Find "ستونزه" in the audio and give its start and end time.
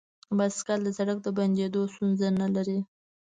1.93-2.27